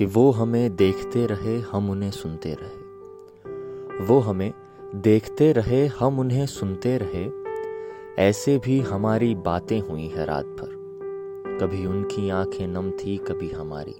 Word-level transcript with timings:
कि 0.00 0.06
वो 0.06 0.30
हमें 0.30 0.76
देखते 0.76 1.26
रहे, 1.26 1.60
हम 1.60 1.90
उन्हें 1.90 2.10
सुनते 2.10 2.56
रहे। 2.60 4.04
वो 4.04 4.18
हमें 4.18 4.52
देखते 4.94 5.52
रहे, 5.52 5.86
हम 5.86 6.18
उन्हें 6.18 6.46
सुनते 6.46 6.98
रहे। 7.02 7.30
ऐसे 8.28 8.58
भी 8.58 8.80
हमारी 8.80 9.34
बातें 9.34 9.80
हुई 9.80 10.06
है 10.06 10.24
रात 10.24 10.44
भर। 10.44 10.68
कभी 11.60 11.86
उनकी 11.86 12.30
आँखें 12.30 12.66
नम 12.68 12.90
थी, 12.90 13.16
कभी 13.16 13.48
हमारी। 13.48 13.94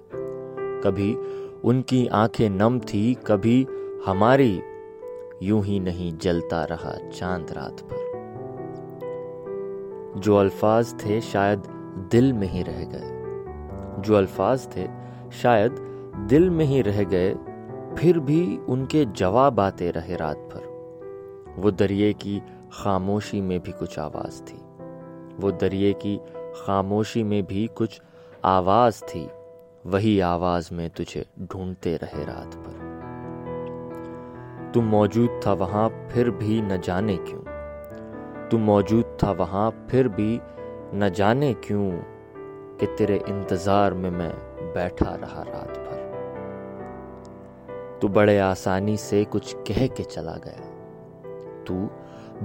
कभी 0.83 1.17
उनकी 1.63 2.07
आँखें 2.07 2.49
नम 2.49 2.79
थी, 2.79 3.13
कभी 3.13 3.67
हमारी। 4.05 4.61
यूँ 5.43 5.63
ही 5.63 5.79
नहीं 5.79 6.17
जलता 6.17 6.63
रहा 6.63 7.09
चाँद 7.09 7.51
रात 7.51 7.81
भर। 7.81 8.11
जो 10.17 10.35
अल्फाज 10.35 11.05
थे 11.05 11.21
शायद 11.21 11.59
दिल 12.11 12.33
में 12.33 12.47
ही 12.47 12.63
रह 12.63 12.83
गए। 12.83 13.21
जो 14.01 14.15
अल्फाज 14.15 14.67
थे 14.75 14.87
शायद 15.31 15.90
दिल 16.27 16.49
में 16.49 16.65
ही 16.65 16.81
रह 16.81 17.03
गए, 17.03 17.33
फिर 17.95 18.19
भी 18.19 18.57
उनके 18.57 19.05
जवाब 19.05 19.59
आते 19.59 19.91
रहे 19.91 20.15
रात 20.15 20.37
भर। 20.37 21.55
वो 21.57 21.71
दरिए 21.71 22.13
की 22.13 22.41
खामोशी 22.73 23.41
में 23.41 23.59
भी 23.59 23.71
कुछ 23.71 23.99
आवाज़ 23.99 24.41
थी। 24.43 24.57
वो 25.39 25.51
दरिए 25.51 25.93
की 25.93 26.17
खामोशी 26.55 27.23
में 27.23 27.45
भी 27.45 27.67
कुछ 27.67 28.01
आवाज़ 28.45 29.03
थी। 29.03 29.29
वही 29.85 30.19
आवाज़ 30.19 30.73
में 30.73 30.89
तुझे 30.89 31.25
ढूंढते 31.41 31.95
रहे 31.95 32.25
रात 32.25 32.55
भर। 32.55 32.81
तू 34.73 34.81
मौजूद 34.81 35.39
था 35.47 35.53
वहाँ, 35.53 36.07
फिर 36.11 36.31
भी 36.31 36.61
न 36.61 36.81
जाने 36.81 37.17
क्यों? 37.17 37.41
तू 38.49 38.57
मौजूद 38.57 39.17
था 39.23 39.31
वहाँ, 39.31 39.87
फिर 39.91 40.07
भी 40.07 40.39
न 40.93 41.09
जाने 41.15 41.53
क्यों 41.53 41.91
कि 42.77 42.85
तेरे 42.85 43.23
इंतज़ार 43.27 43.93
में 43.93 44.09
मैं 44.09 44.33
बैठा 44.73 45.15
रहा 45.15 45.43
रात 45.43 45.69
भर? 45.69 46.00
तू 48.01 48.07
बड़े 48.07 48.37
आसानी 48.39 48.97
से 48.97 49.23
कुछ 49.25 49.53
कह 49.53 49.87
के 49.87 50.03
चला 50.03 50.35
गया। 50.45 51.63
तू 51.63 51.75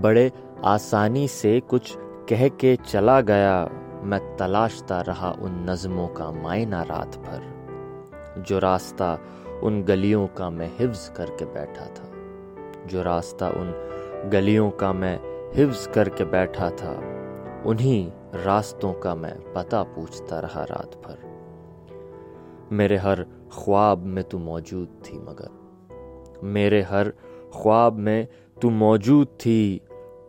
बड़े 0.01 0.33
आसानी 0.65 1.29
से 1.29 1.61
कुछ 1.61 1.95
कह 2.29 2.49
के 2.49 2.77
चला 2.77 3.21
गया। 3.21 3.69
मैं 4.03 4.37
तलाशता 4.37 5.01
रहा 5.01 5.31
उन 5.31 5.71
नज़मों 5.71 6.09
का 6.09 6.31
मायना 6.33 6.83
रात 6.83 7.17
भर, 7.17 8.43
जो 8.49 8.59
रास्ता 8.59 9.19
उन 9.63 9.83
गलियों 9.83 10.27
का 10.27 10.51
मैं 10.51 10.71
हिफ्ज 10.79 11.09
करके 11.17 11.45
बैठा 11.45 11.87
था। 11.87 12.11
जो 12.87 13.03
रास्ता 13.03 13.49
उन 13.49 13.73
गलियों 14.33 14.71
का 14.71 14.93
मैं 14.93 15.19
हिफ्ज 15.55 15.87
करके 15.95 16.25
बैठा 16.25 16.71
था, 16.71 16.93
उन्हीं 17.67 18.11
रास्तों 18.35 18.93
का 18.93 19.15
मैं 19.15 19.35
पता 19.53 19.83
पूछता 19.83 20.41
रहा 20.41 20.65
रात 20.65 21.01
भर। 21.07 21.25
मेरे 22.73 22.97
हर 22.97 23.27
ख्वाब 23.53 23.99
में 23.99 24.25
तू 24.25 24.39
मौजूद 24.39 25.03
थी 25.07 25.19
मगर। 25.19 26.41
मेरे 26.43 26.83
हर 26.83 27.09
ख्वाब 27.63 27.99
में 27.99 28.29
तू 28.63 28.71
मौजूद 28.71 29.27
थी, 29.27 29.83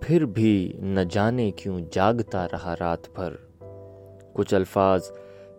फिर 0.04 0.26
भी 0.26 0.80
न 0.84 1.08
जाने 1.08 1.52
क्यों 1.52 1.82
जागता 1.94 2.46
रहा 2.46 2.74
रात 2.74 3.08
भर। 3.08 3.38
कुछ 4.36 4.54
अल्फाज 4.54 5.12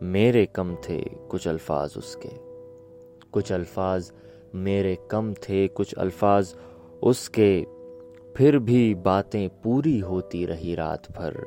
मेरे 0.03 0.47
कम 0.47 0.75
थे, 0.75 1.01
कुछ 1.01 1.49
अल्फाज 1.49 1.95
उसके। 1.97 2.31
कुछ 3.33 3.53
अल्फाज 3.53 4.13
मेरे 4.55 4.99
कम 5.11 5.35
थे, 5.35 5.69
कुछ 5.69 5.95
अल्फाज 5.95 6.55
उसके। 7.03 7.67
फिर 8.37 8.59
भी 8.59 8.95
बातें 8.95 9.49
पूरी 9.49 9.99
होती 9.99 10.47
रही 10.47 10.75
रात 10.75 11.13
भर। 11.13 11.47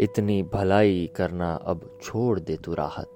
इतनी 0.00 0.42
भलाई 0.42 1.10
करना 1.16 1.54
अब 1.54 1.98
छोड़ 2.02 2.40
दे 2.40 2.56
तू 2.56 2.74
राहत। 2.74 3.14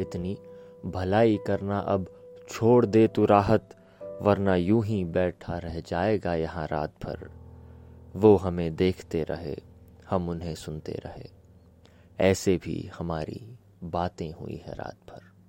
इतनी 0.00 0.38
भलाई 0.86 1.38
करना 1.46 1.78
अब 1.78 2.06
छोड़ 2.48 2.86
दे 2.86 3.08
तू 3.08 3.24
राहत, 3.24 3.76
वरना 4.22 4.56
यूँ 4.56 4.84
ही 4.84 5.04
बैठा 5.04 5.58
रह 5.58 5.80
जाएगा 5.80 6.34
यहाँ 6.34 6.66
रात 6.66 6.94
भर। 7.04 7.30
वो 8.16 8.36
हमें 8.36 8.76
देखते 8.76 9.22
रहे, 9.22 9.56
हम 10.10 10.28
उन्हें 10.28 10.54
सुनते 10.54 10.92
रहे। 10.92 11.30
ऐसे 12.20 12.56
भी 12.56 12.90
हमारी 12.98 13.58
बातें 13.84 14.32
हुई 14.32 14.62
है 14.66 14.74
रात 14.74 14.96
भर। 15.10 15.39